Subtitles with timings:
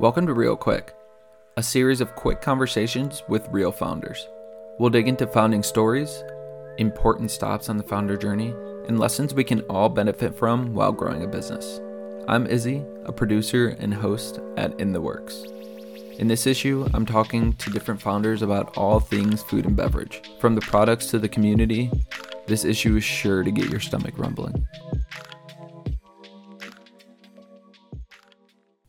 [0.00, 0.92] Welcome to Real Quick,
[1.56, 4.26] a series of quick conversations with real founders.
[4.80, 6.24] We'll dig into founding stories,
[6.78, 8.52] important stops on the founder journey,
[8.88, 11.80] and lessons we can all benefit from while growing a business.
[12.26, 15.44] I'm Izzy, a producer and host at In the Works.
[16.18, 20.22] In this issue, I'm talking to different founders about all things food and beverage.
[20.40, 21.88] From the products to the community,
[22.46, 24.66] this issue is sure to get your stomach rumbling.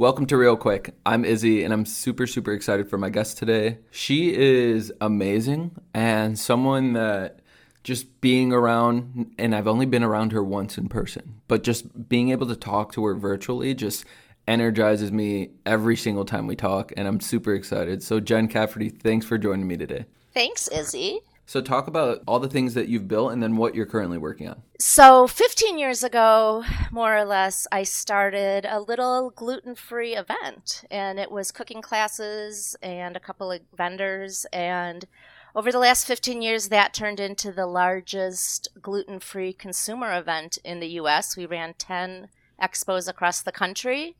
[0.00, 0.94] Welcome to Real Quick.
[1.04, 3.80] I'm Izzy, and I'm super, super excited for my guest today.
[3.90, 7.40] She is amazing and someone that
[7.84, 12.30] just being around, and I've only been around her once in person, but just being
[12.30, 14.06] able to talk to her virtually just
[14.48, 18.02] energizes me every single time we talk, and I'm super excited.
[18.02, 20.06] So, Jen Cafferty, thanks for joining me today.
[20.32, 21.20] Thanks, Izzy.
[21.50, 24.48] So, talk about all the things that you've built and then what you're currently working
[24.48, 24.62] on.
[24.78, 31.18] So, 15 years ago, more or less, I started a little gluten free event, and
[31.18, 34.46] it was cooking classes and a couple of vendors.
[34.52, 35.08] And
[35.56, 40.78] over the last 15 years, that turned into the largest gluten free consumer event in
[40.78, 41.36] the US.
[41.36, 42.28] We ran 10
[42.62, 44.14] expos across the country.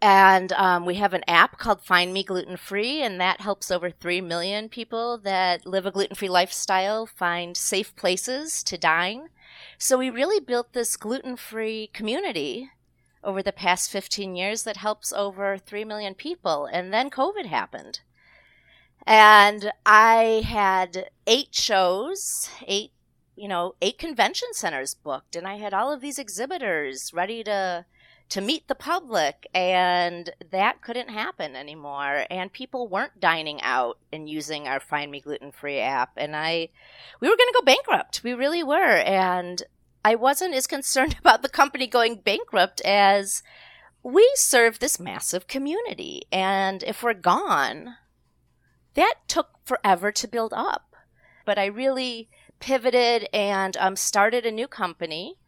[0.00, 3.90] And um, we have an app called Find Me Gluten Free, and that helps over
[3.90, 9.30] 3 million people that live a gluten free lifestyle find safe places to dine.
[9.76, 12.70] So we really built this gluten free community
[13.24, 16.66] over the past 15 years that helps over 3 million people.
[16.66, 18.00] And then COVID happened.
[19.04, 22.92] And I had eight shows, eight,
[23.34, 27.86] you know, eight convention centers booked, and I had all of these exhibitors ready to
[28.30, 32.26] to meet the public and that couldn't happen anymore.
[32.30, 36.68] And people weren't dining out and using our find me gluten free app and i
[37.20, 38.22] we were going to go bankrupt.
[38.22, 38.96] We really were.
[38.98, 39.62] And
[40.04, 43.42] i wasn't as concerned about the company going bankrupt as
[44.02, 46.22] we serve this massive community.
[46.30, 47.96] And if we're gone
[48.94, 50.94] that took forever to build up.
[51.46, 52.28] But i really
[52.60, 55.38] pivoted and um, started a new company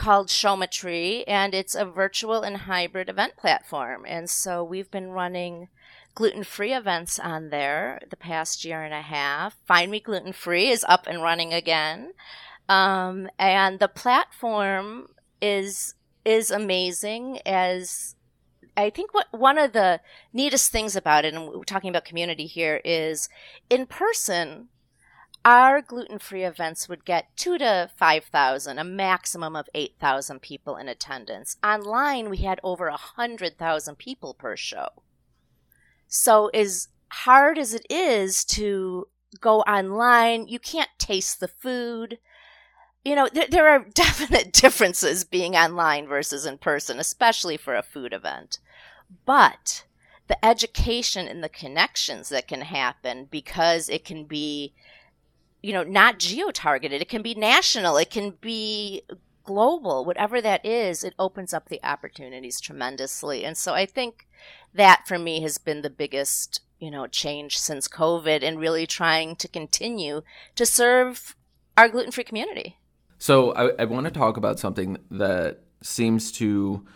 [0.00, 4.06] called Showmetry, and it's a virtual and hybrid event platform.
[4.08, 5.68] And so we've been running
[6.14, 9.58] gluten free events on there the past year and a half.
[9.66, 12.14] Find Me Gluten Free is up and running again.
[12.66, 15.08] Um, and the platform
[15.42, 15.94] is
[16.24, 18.16] is amazing as
[18.78, 20.00] I think what one of the
[20.32, 23.28] neatest things about it, and we're talking about community here, is
[23.68, 24.68] in person
[25.44, 31.56] our gluten-free events would get two to 5,000, a maximum of 8,000 people in attendance.
[31.64, 34.88] Online, we had over 100,000 people per show.
[36.08, 39.08] So as hard as it is to
[39.40, 42.18] go online, you can't taste the food.
[43.04, 47.82] You know, there, there are definite differences being online versus in person, especially for a
[47.82, 48.58] food event.
[49.24, 49.84] But
[50.28, 54.74] the education and the connections that can happen because it can be
[55.62, 57.02] you know, not geo targeted.
[57.02, 57.96] It can be national.
[57.96, 59.02] It can be
[59.44, 60.04] global.
[60.04, 63.44] Whatever that is, it opens up the opportunities tremendously.
[63.44, 64.26] And so I think
[64.74, 69.36] that for me has been the biggest, you know, change since COVID and really trying
[69.36, 70.22] to continue
[70.54, 71.34] to serve
[71.76, 72.76] our gluten free community.
[73.18, 76.86] So I, I want to talk about something that seems to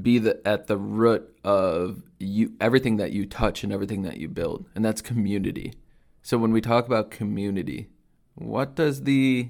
[0.00, 4.28] be the at the root of you everything that you touch and everything that you
[4.28, 5.74] build, and that's community.
[6.22, 7.88] So when we talk about community,
[8.36, 9.48] what does the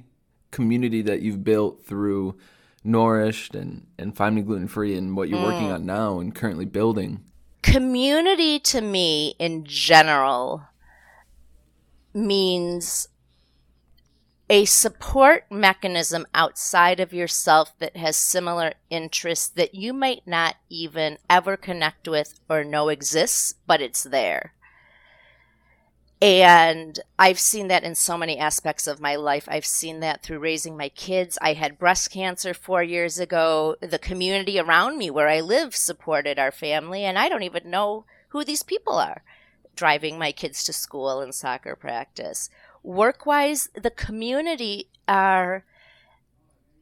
[0.50, 2.36] community that you've built through
[2.82, 5.44] Nourished and, and Find Me Gluten Free and what you're mm.
[5.44, 7.20] working on now and currently building?
[7.62, 10.62] Community to me in general
[12.14, 13.08] means
[14.48, 21.19] a support mechanism outside of yourself that has similar interests that you might not even
[21.28, 24.52] ever connect with or know exists, but it's there.
[26.21, 29.47] And I've seen that in so many aspects of my life.
[29.50, 31.37] I've seen that through raising my kids.
[31.43, 33.77] I had breast cancer four years ago.
[33.81, 38.06] The community around me where I live supported our family, and I don't even know
[38.29, 39.23] who these people are
[39.75, 42.49] driving my kids to school and soccer practice.
[42.82, 45.64] Work wise, the community are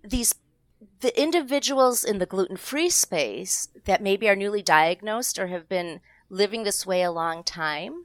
[0.02, 0.36] these
[1.00, 6.00] the individuals in the gluten free space that maybe are newly diagnosed or have been
[6.30, 8.04] living this way a long time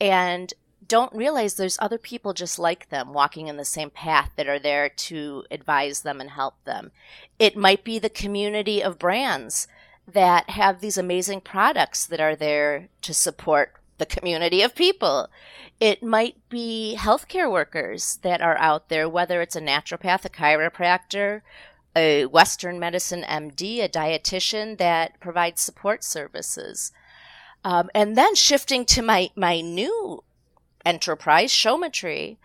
[0.00, 0.52] and
[0.86, 4.58] don't realize there's other people just like them walking in the same path that are
[4.58, 6.90] there to advise them and help them.
[7.38, 9.68] It might be the community of brands
[10.08, 15.28] that have these amazing products that are there to support the community of people.
[15.78, 21.42] It might be healthcare workers that are out there, whether it's a naturopath, a chiropractor,
[21.94, 26.92] a Western medicine MD, a dietitian that provides support services.
[27.64, 30.24] Um, and then shifting to my, my new
[30.84, 32.38] enterprise, Showmetry,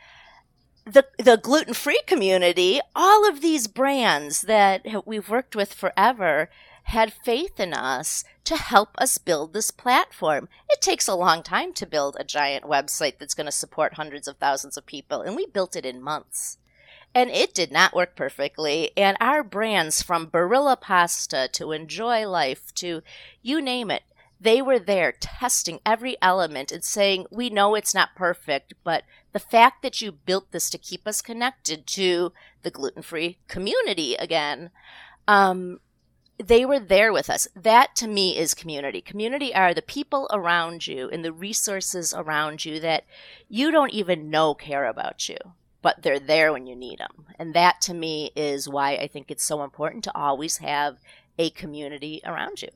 [0.86, 6.50] the the gluten free community, all of these brands that we've worked with forever
[6.84, 10.48] had faith in us to help us build this platform.
[10.70, 14.28] It takes a long time to build a giant website that's going to support hundreds
[14.28, 16.60] of thousands of people, and we built it in months.
[17.16, 18.92] And it did not work perfectly.
[18.96, 23.02] And our brands, from Barilla Pasta to Enjoy Life to
[23.42, 24.04] you name it,
[24.46, 29.04] they were there testing every element and saying, We know it's not perfect, but
[29.34, 32.32] the fact that you built this to keep us connected to
[32.62, 34.70] the gluten free community again,
[35.28, 35.80] um,
[36.38, 37.48] they were there with us.
[37.56, 39.02] That to me is community.
[39.02, 43.06] Community are the people around you and the resources around you that
[43.50, 45.38] you don't even know care about you,
[45.82, 47.26] but they're there when you need them.
[47.40, 50.98] And that to me is why I think it's so important to always have
[51.40, 52.70] a community around you.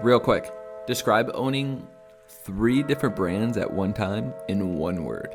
[0.00, 0.50] Real quick,
[0.86, 1.86] describe owning
[2.28, 5.34] three different brands at one time in one word.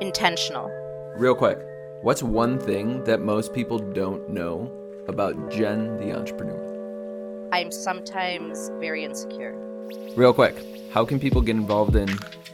[0.00, 0.68] Intentional.
[1.16, 1.58] Real quick,
[2.02, 4.72] what's one thing that most people don't know
[5.08, 7.48] about Jen the entrepreneur?
[7.52, 9.54] I'm sometimes very insecure.
[10.16, 10.56] Real quick,
[10.92, 12.08] how can people get involved in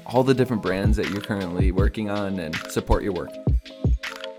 [0.06, 3.30] all the different brands that you're currently working on and support your work?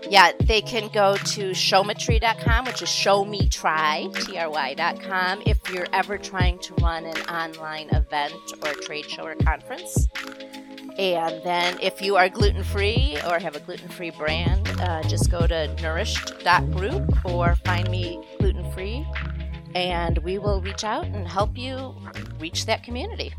[0.08, 6.74] Yeah, they can go to showmetry.com, which is showmetry, T-R-Y.com, if you're ever trying to
[6.74, 10.08] run an online event or trade show or conference.
[10.98, 15.30] And then if you are gluten free or have a gluten free brand, uh, just
[15.30, 19.06] go to nourished.group or find me gluten free
[19.76, 21.94] and we will reach out and help you
[22.40, 23.34] reach that community.